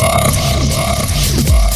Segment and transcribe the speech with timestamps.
[0.00, 0.08] Bye.
[0.08, 0.70] Bye.
[0.70, 1.50] Bye.
[1.50, 1.69] Bye.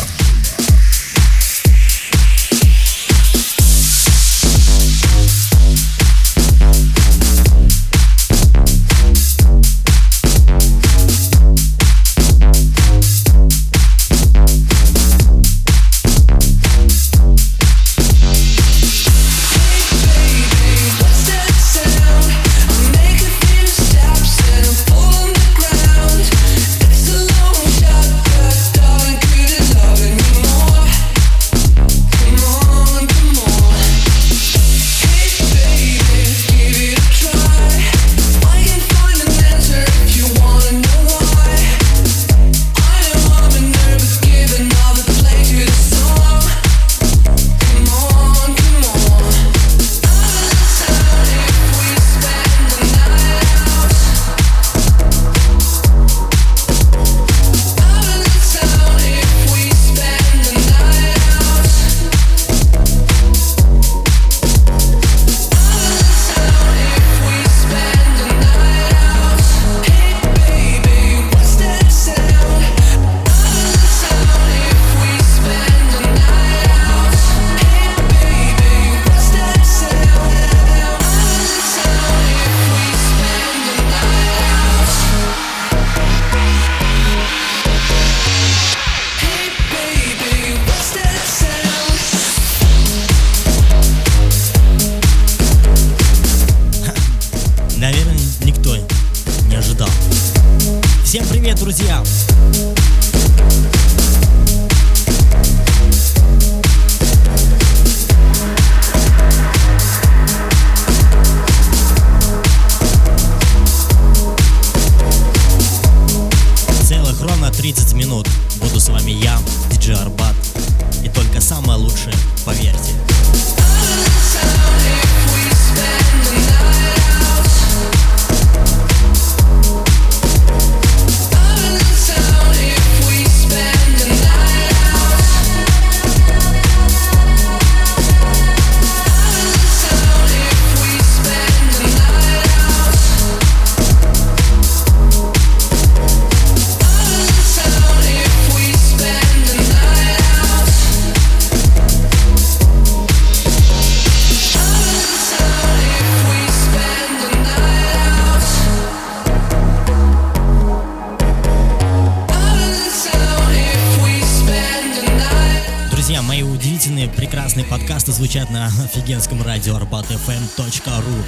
[168.14, 171.24] Звучат на офигенском радио arbatfm.ru.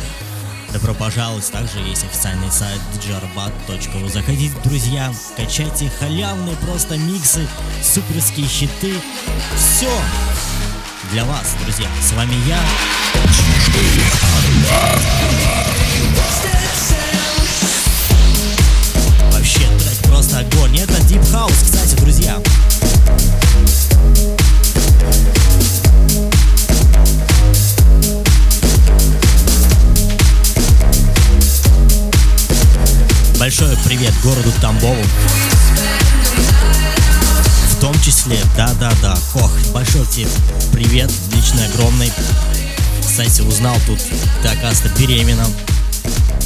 [0.72, 4.10] Добро пожаловать, также есть официальный сайт djarbat.ru.
[4.10, 7.47] Заходите, друзья, качайте халявные просто миксы,
[7.82, 8.94] суперские щиты.
[9.56, 9.91] Все
[11.12, 11.88] для вас, друзья.
[12.00, 12.60] С вами я.
[19.33, 20.78] Вообще трек просто огонь.
[20.78, 22.41] Это Deep House, кстати, друзья.
[33.46, 35.00] Большой привет городу Тамбову.
[37.70, 40.26] В том числе, да-да-да, Кох, большой тебе
[40.72, 42.12] привет, личный огромный.
[43.00, 44.00] Кстати, узнал тут,
[44.42, 45.46] ты, оказывается, беременна.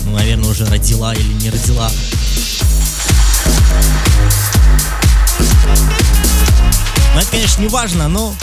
[0.05, 1.91] Ну, наверное, уже родила или не родила.
[7.15, 8.37] Ну, это, конечно, не важно, но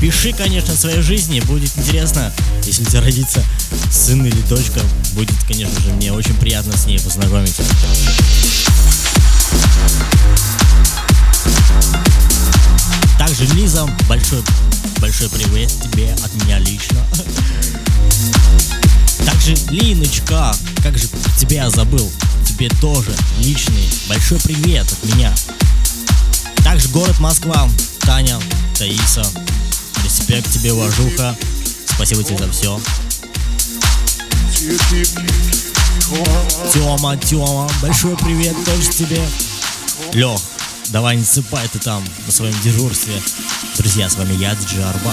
[0.00, 2.32] пиши, конечно, своей жизни, будет интересно,
[2.62, 3.42] если у тебя родится
[3.90, 4.80] сын или дочка,
[5.18, 7.64] будет, конечно же, мне очень приятно с ней познакомиться.
[13.18, 14.44] Также Лиза, большой,
[15.00, 17.04] большой привет тебе от меня лично.
[19.26, 22.08] Также Линочка, как же тебя забыл,
[22.46, 25.34] тебе тоже личный большой привет от меня.
[26.62, 27.68] Также город Москва,
[28.02, 28.38] Таня,
[28.78, 29.26] Таиса,
[30.04, 31.36] респект тебе, уважуха,
[31.96, 32.80] спасибо тебе за все.
[36.72, 39.22] Тёма, Тёма, большой привет тоже тебе.
[40.14, 40.40] Лех,
[40.88, 43.14] давай не сыпай ты там на своем дежурстве.
[43.76, 45.12] Друзья, с вами я, Диджей Арба.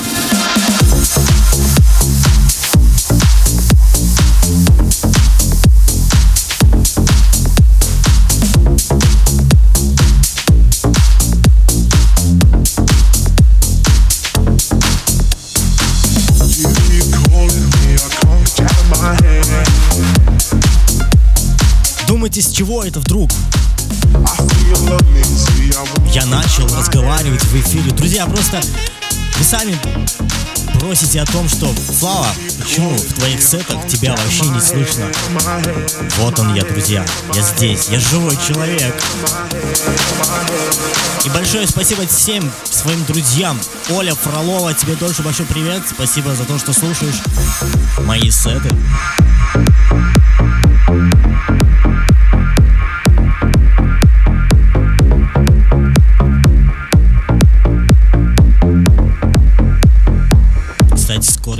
[22.36, 23.30] Думаете, с чего это вдруг?
[26.12, 27.92] Я начал разговаривать в эфире.
[27.92, 28.62] Друзья, просто
[29.38, 29.78] вы сами
[30.80, 32.28] просите о том, что Слава,
[32.62, 35.06] почему в твоих сетах тебя вообще не слышно?
[36.18, 37.06] Вот он я, друзья.
[37.34, 38.96] Я здесь, я живой человек.
[41.24, 43.60] И большое спасибо всем своим друзьям.
[43.92, 45.84] Оля Фролова, тебе тоже большой привет.
[45.90, 47.22] Спасибо за то, что слушаешь
[48.02, 48.70] мои сеты.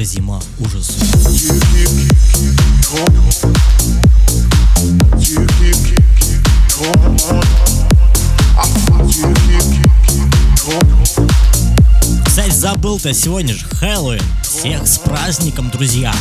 [0.06, 0.40] Зима.
[0.60, 0.92] Ужас.
[12.26, 14.22] Кстати, забыл-то, сегодня же Хэллоуин.
[14.44, 16.14] Всех с праздником, друзья.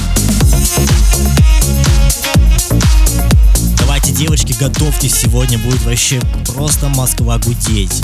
[3.79, 6.21] Давайте, девочки, готовьтесь, сегодня будет вообще
[6.55, 8.03] просто Москва гудеть.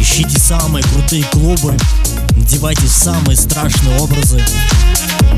[0.00, 1.76] Ищите самые крутые клубы,
[2.38, 4.40] надевайте самые страшные образы.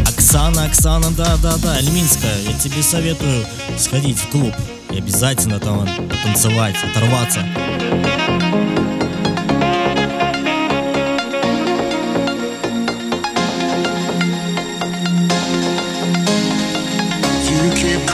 [0.06, 3.44] Оксана, Оксана, да-да-да, Альминская, я тебе советую
[3.78, 4.54] сходить в клуб
[4.90, 7.44] и обязательно там потанцевать, оторваться.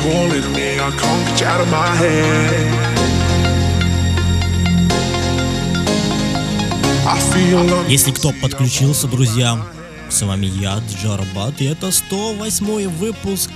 [0.06, 2.95] calling me, I can't get you out of my head.
[7.88, 9.64] Если кто подключился, друзья,
[10.10, 13.50] с вами я, Джарбат, и это 108 выпуск.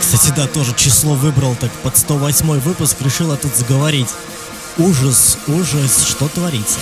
[0.00, 4.08] Кстати, да, тоже число выбрал так под 108 выпуск, решила тут заговорить.
[4.76, 6.78] Ужас, ужас, что творится?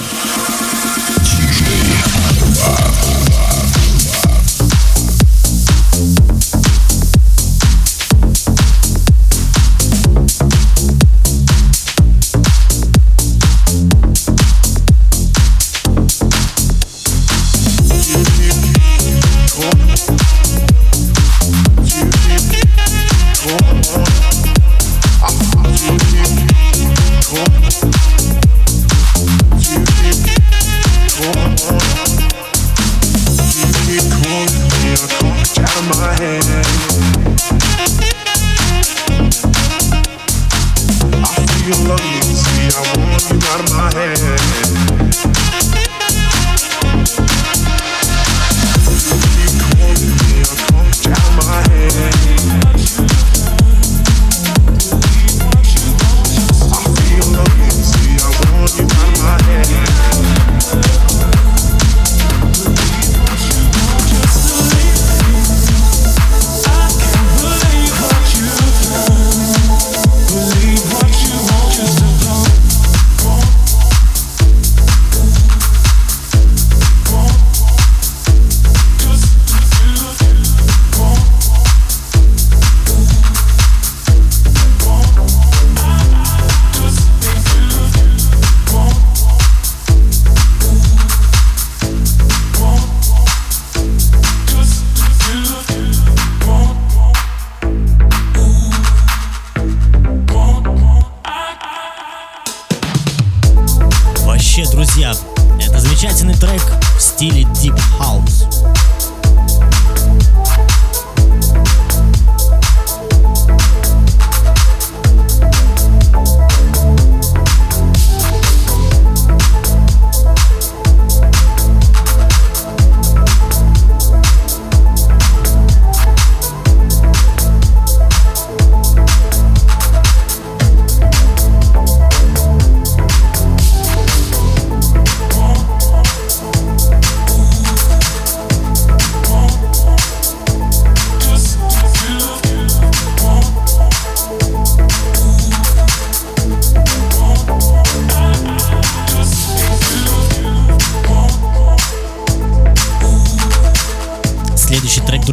[104.60, 105.12] вообще, друзья,
[105.60, 106.60] это замечательный трек
[106.96, 108.46] в стиле Deep House.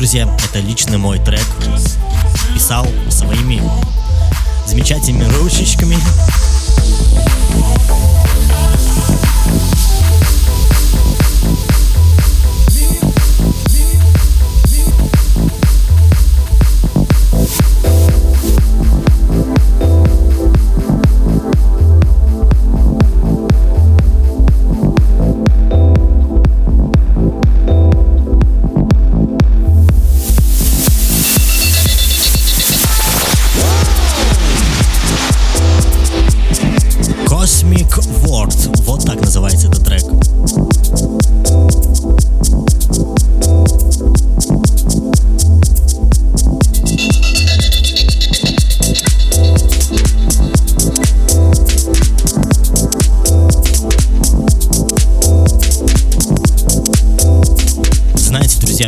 [0.08, 1.46] друзья, это лично мой трек.
[2.54, 3.62] Писал своими
[4.66, 5.98] замечательными ручечками.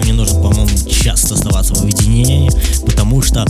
[0.10, 2.50] Не нужно, по-моему, часто оставаться в уединении,
[2.84, 3.46] потому что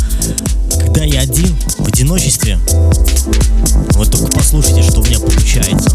[0.78, 2.60] когда я один, в одиночестве,
[3.94, 5.90] вот только послушайте, что у меня получается.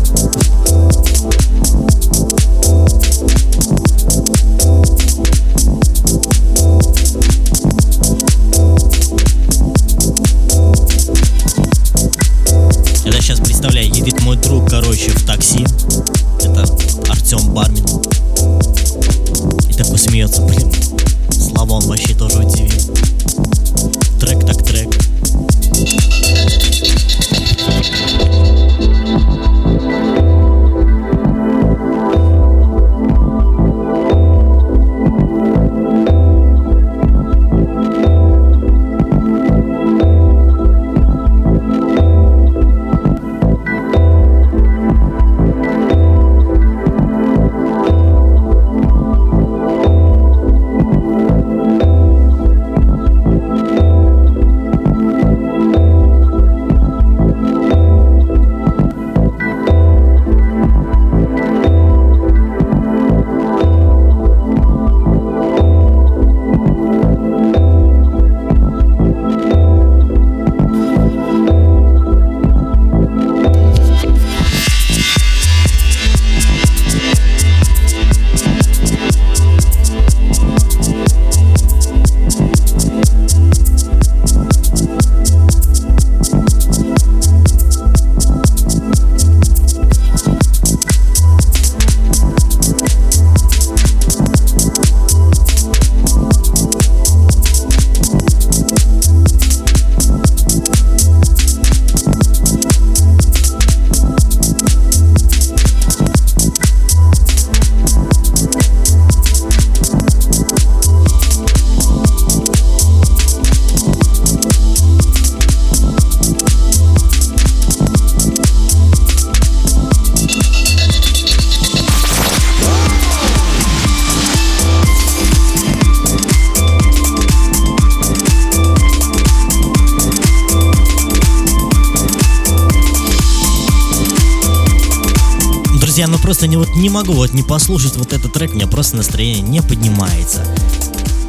[136.44, 139.40] Просто не, вот, не могу вот не послушать вот этот трек, у меня просто настроение
[139.40, 140.44] не поднимается.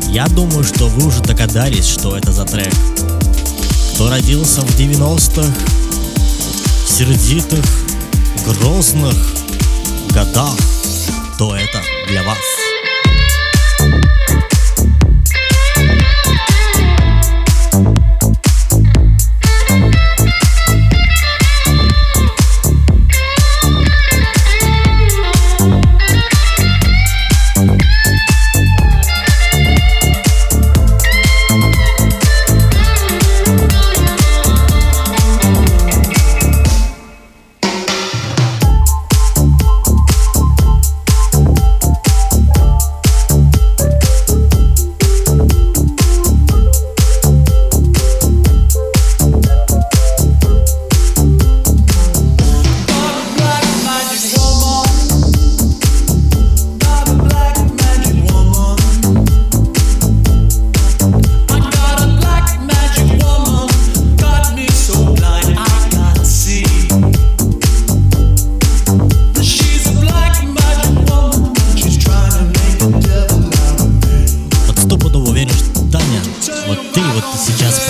[0.10, 2.74] Я думаю, что вы уже догадались, что это за трек.
[3.93, 5.48] Кто родился в 90-х,
[6.88, 7.65] сердитых,
[8.45, 9.15] грозных
[10.12, 10.57] годах,
[11.38, 12.54] то это для вас.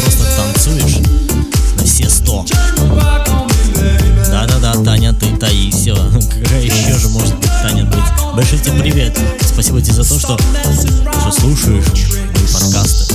[0.02, 0.98] Просто танцуешь
[1.78, 2.46] на все сто.
[4.30, 5.96] Да-да-да, Таня, ты Таисия.
[5.96, 8.04] Какая еще же может быть Таня быть?
[8.36, 9.18] Большой тебе привет.
[9.42, 10.38] Спасибо тебе за то, что,
[11.22, 13.15] что слушаешь мои подкасты.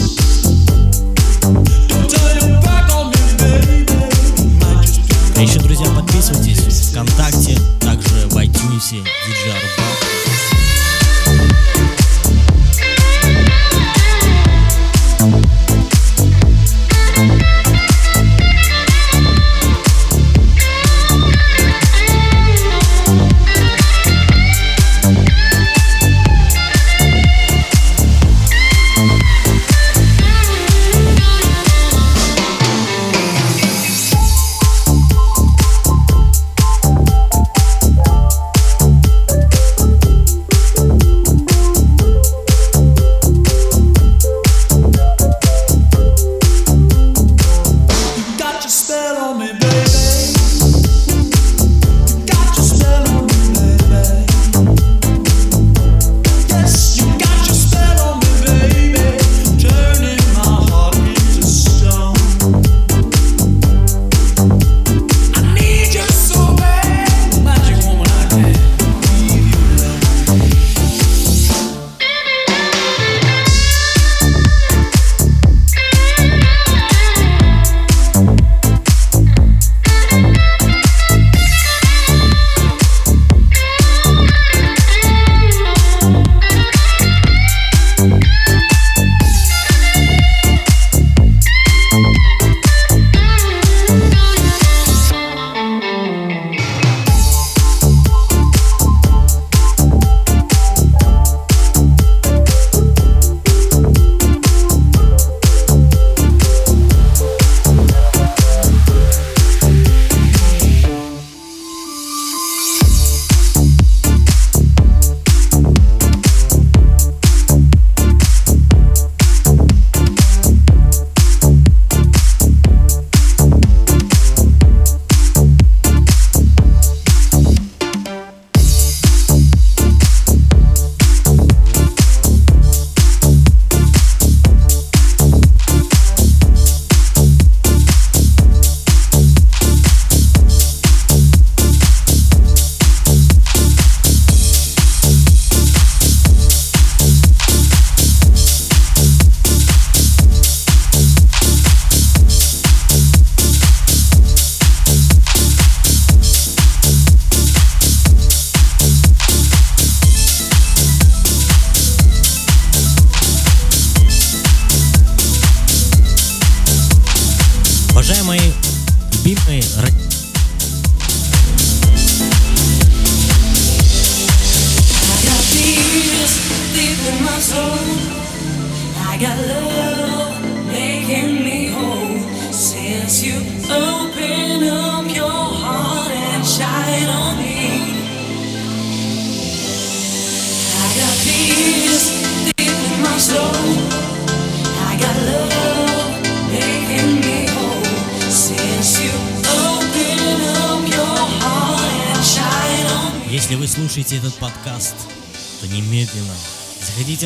[169.61, 170.00] Любимые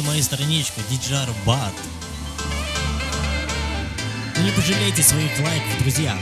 [0.00, 1.72] в мою страничку DJ Arbat.
[4.42, 6.16] Не пожалейте своих лайков, друзья.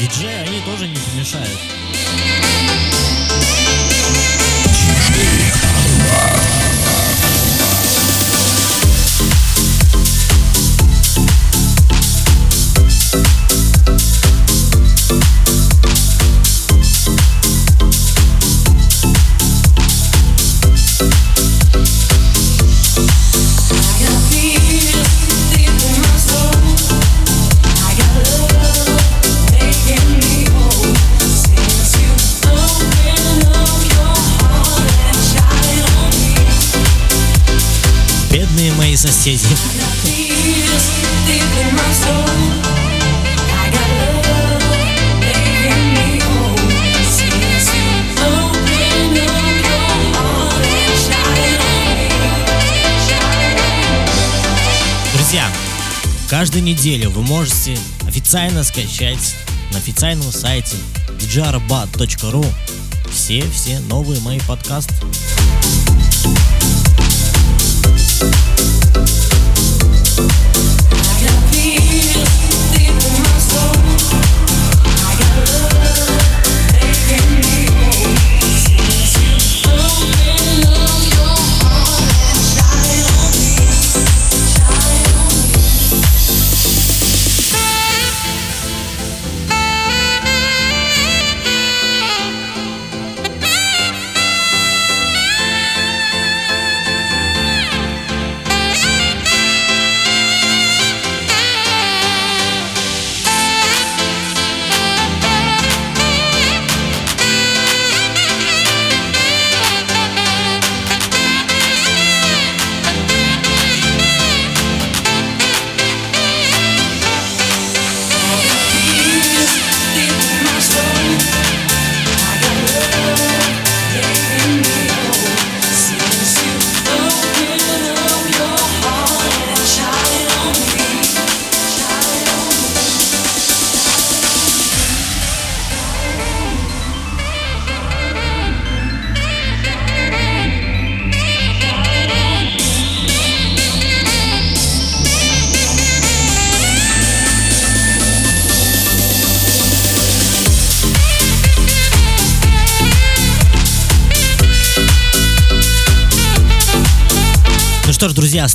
[0.00, 1.58] Диджеи, они тоже не помешают.
[56.88, 59.36] Неделю вы можете официально скачать
[59.72, 60.76] на официальном сайте
[61.18, 62.46] djarbat.ru
[63.12, 64.94] все-все новые мои подкасты.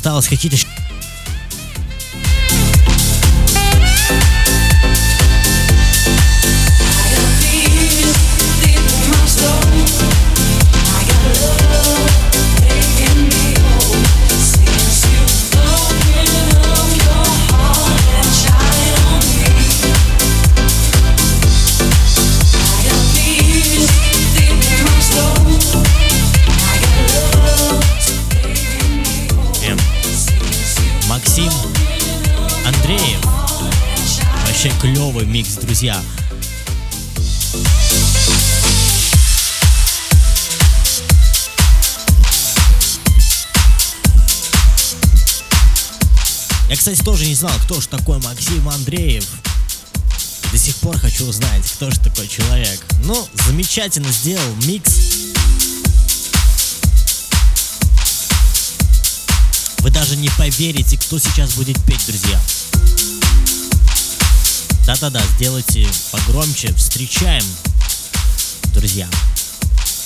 [0.04, 0.58] Осталось какие-то
[35.84, 36.02] друзья.
[46.68, 49.26] Я, кстати, тоже не знал, кто же такой Максим Андреев.
[50.52, 52.80] До сих пор хочу узнать, кто же такой человек.
[53.04, 54.92] Ну, замечательно сделал микс.
[59.80, 62.40] Вы даже не поверите, кто сейчас будет петь, друзья.
[64.86, 66.70] Да-да-да, сделайте погромче.
[66.74, 67.42] Встречаем,
[68.74, 69.08] друзья.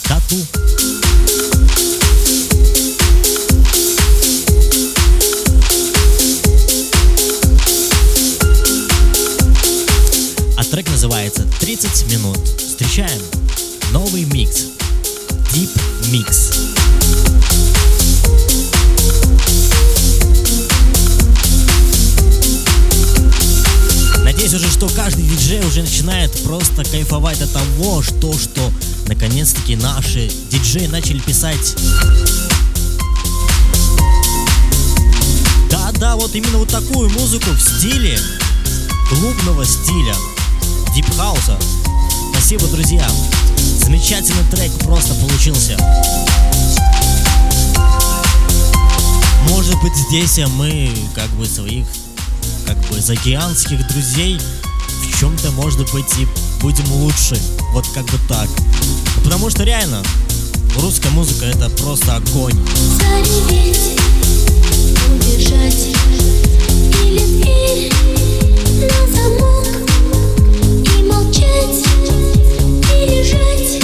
[0.04, 0.36] Тату.
[10.56, 12.38] А трек называется 30 минут.
[12.58, 13.20] Встречаем
[13.90, 14.66] новый микс.
[15.52, 15.70] Deep
[16.12, 16.54] Mix.
[24.38, 28.70] Надеюсь уже, что каждый диджей уже начинает просто кайфовать от того, что, что
[29.08, 31.74] наконец-таки наши диджеи начали писать
[35.68, 38.16] Да-да, вот именно вот такую музыку в стиле
[39.08, 40.14] клубного стиля,
[40.94, 41.58] дипхауса.
[42.30, 43.10] Спасибо, друзья.
[43.56, 45.76] Замечательный трек просто получился.
[49.48, 51.88] Может быть здесь мы как бы своих
[52.98, 54.38] как бы заокеанских друзей
[55.02, 56.26] в чем-то может быть и
[56.60, 57.38] будем лучше.
[57.72, 58.48] Вот как бы так.
[59.22, 60.02] Потому что реально
[60.80, 62.54] русская музыка это просто огонь.
[62.98, 63.98] Зареветь,
[65.10, 65.88] убежать
[67.04, 67.92] или дверь
[68.80, 69.66] на замок
[70.96, 71.84] и молчать
[72.94, 73.82] и лежать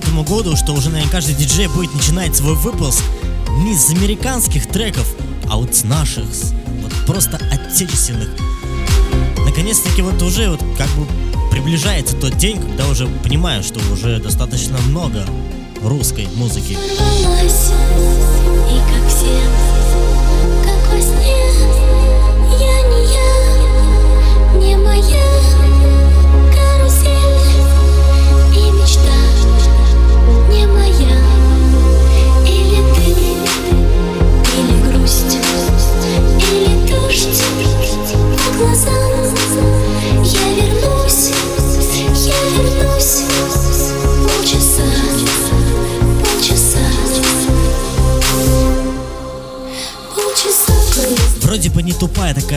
[0.00, 3.02] 2020 году, что уже, наверное, каждый диджей будет начинать свой выпуск
[3.58, 5.06] не с американских треков,
[5.48, 6.24] а вот с наших,
[6.82, 8.28] вот просто отечественных.
[9.44, 11.06] Наконец-таки вот уже вот как бы
[11.50, 15.24] приближается тот день, когда уже понимаю, что уже достаточно много
[15.82, 16.76] русской музыки.
[22.58, 25.73] я не я, не моя.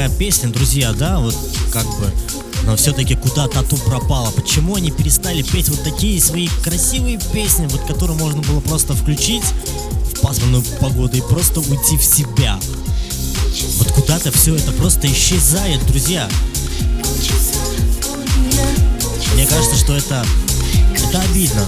[0.07, 1.35] Такая песня, друзья, да, вот
[1.71, 2.11] как бы
[2.63, 4.29] но все-таки куда тату пропала.
[4.31, 9.43] Почему они перестали петь вот такие свои красивые песни, вот которые можно было просто включить
[10.13, 12.59] в пасмурную погоду и просто уйти в себя?
[13.77, 16.29] Вот куда-то все это просто исчезает, друзья.
[19.33, 20.25] Мне кажется, что это,
[20.95, 21.65] это обидно.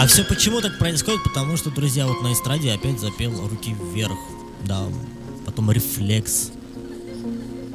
[0.00, 1.22] А все почему так происходит?
[1.22, 4.16] Потому что, друзья, вот на эстраде опять запел руки вверх.
[4.64, 4.84] Да,
[5.44, 6.52] потом рефлекс.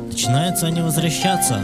[0.07, 1.61] Начинаются они возвращаться.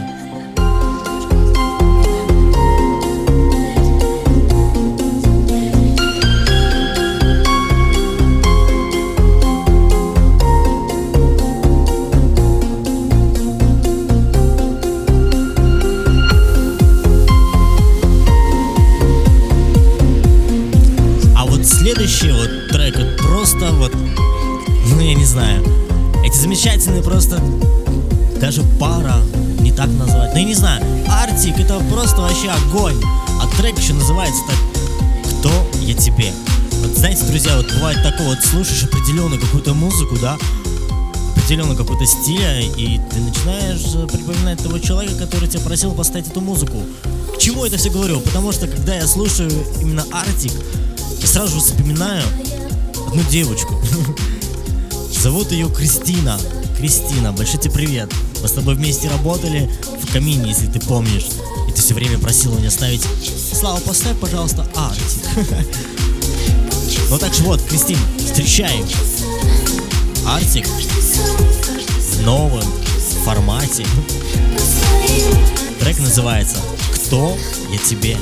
[27.22, 27.40] Просто,
[28.40, 29.16] даже пара,
[29.60, 33.00] не так назвать, ну я не знаю, Артик это просто вообще огонь,
[33.40, 35.50] а трек еще называется так «Кто
[35.82, 36.32] я тебе?».
[36.80, 40.36] Вот знаете, друзья, вот бывает такое, вот слушаешь определенную какую-то музыку, да,
[41.36, 46.40] определенного какого-то стиля, и ты начинаешь э, припоминать того человека, который тебя просил поставить эту
[46.40, 46.78] музыку.
[47.34, 48.20] К чему это все говорю?
[48.20, 50.52] Потому что когда я слушаю именно Артик,
[51.20, 52.24] и сразу же вспоминаю
[53.06, 53.80] одну девочку.
[55.22, 56.36] Зовут ее Кристина.
[56.82, 58.12] Кристина, большой тебе привет.
[58.42, 59.70] Мы с тобой вместе работали
[60.02, 61.26] в камине, если ты помнишь.
[61.68, 63.06] И ты все время просила меня ставить
[63.52, 65.46] Слава, поставь, пожалуйста, Артик.
[67.08, 68.84] Ну так же вот, Кристин, встречаем
[70.26, 72.64] Артик в новом
[73.24, 73.86] формате.
[75.78, 76.56] Трек называется
[76.96, 77.38] «Кто
[77.70, 78.16] я тебе?»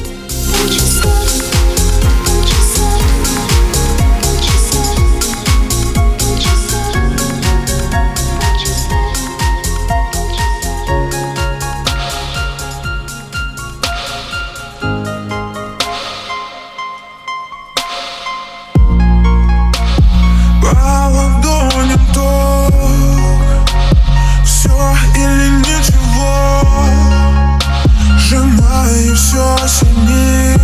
[29.80, 30.56] Сильней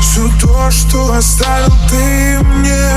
[0.00, 2.90] Все то, что оставил ты мне.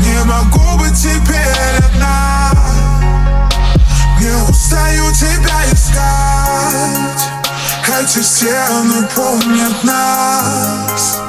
[0.00, 2.52] Не могу быть теперь одна.
[4.20, 7.30] Не устаю тебя искать.
[8.00, 11.20] Эти стены помнят нас.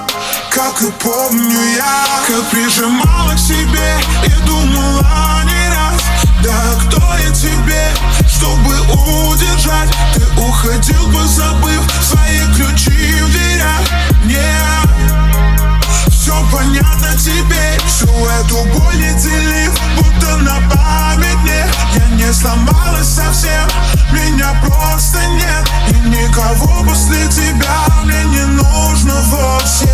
[0.50, 6.02] Как и помню я Как прижимала к себе и думала не раз.
[6.41, 7.91] Да кто я тебе,
[8.41, 8.75] чтобы
[9.30, 9.89] удержать.
[10.15, 13.82] Ты уходил бы, забыв свои ключи в дверях.
[14.25, 14.89] Нет,
[16.10, 21.65] все понятно теперь Всю эту боль не делив, будто на память мне.
[21.93, 23.67] Я не сломалась совсем,
[24.12, 25.69] меня просто нет.
[25.89, 29.89] И никого после тебя мне не нужно вовсе.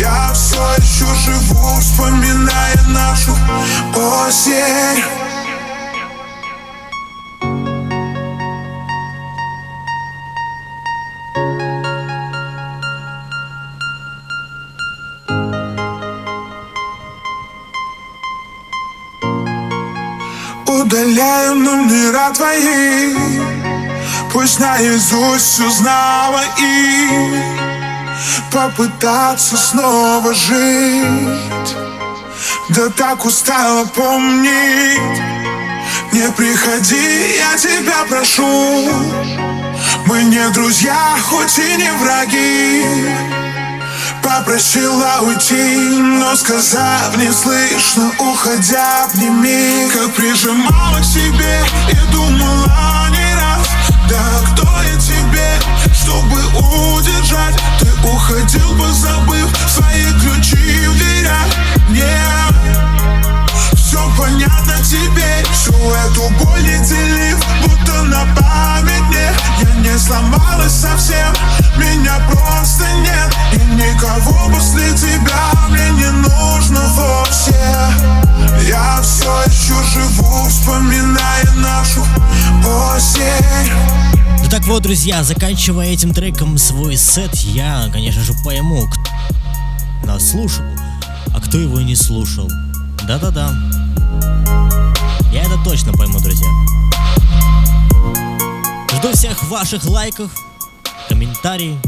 [0.00, 3.36] Я все еще живу, вспоминая нашу
[3.94, 5.17] осень
[21.18, 23.12] Удаляю номера твои.
[24.32, 27.08] Пусть наизусть узнала и
[28.52, 31.76] Попытаться снова жить.
[32.68, 35.20] Да так устала помнить.
[36.12, 38.88] Не приходи, я тебя прошу.
[40.06, 43.37] Мы не друзья, хоть и не враги
[44.28, 53.66] Попросила уйти, но сказав неслышно, уходя обними Как прижимала к себе и думала не раз
[54.06, 55.50] Да кто я тебе,
[55.94, 56.38] чтобы
[56.94, 57.56] удержать?
[57.80, 61.46] Ты уходил бы, забыв свои ключи в дверях
[80.68, 82.02] вспоминая нашу
[82.62, 83.72] осень
[84.42, 90.30] Ну так вот, друзья, заканчивая этим треком свой сет, я, конечно же, пойму, кто нас
[90.30, 90.64] слушал,
[91.34, 92.50] а кто его не слушал.
[93.06, 93.50] Да-да-да.
[95.32, 96.48] Я это точно пойму, друзья.
[98.96, 100.30] Жду всех ваших лайков,
[101.08, 101.78] комментариев.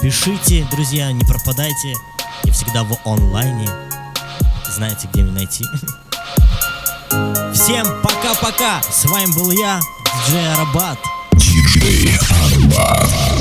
[0.00, 1.94] Пишите, друзья, не пропадайте.
[2.44, 3.68] Я всегда в онлайне.
[4.74, 5.64] Знаете, где меня найти.
[7.68, 8.80] Всем пока-пока.
[8.80, 9.78] С вами был я,
[10.26, 10.98] диджей Арабат.
[11.34, 13.37] DJ Arbat.